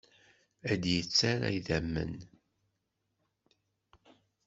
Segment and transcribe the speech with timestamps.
[0.71, 2.13] Ad d-yettarra idammen.